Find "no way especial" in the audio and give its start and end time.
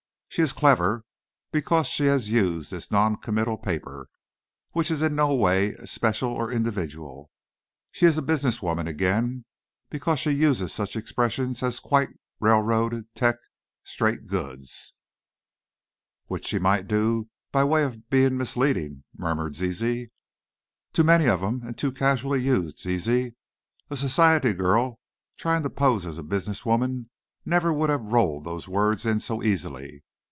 5.13-6.29